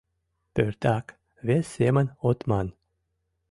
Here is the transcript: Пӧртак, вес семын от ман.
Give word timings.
Пӧртак, 0.53 1.05
вес 1.47 1.65
семын 1.75 2.07
от 2.29 2.39
ман. 2.49 2.67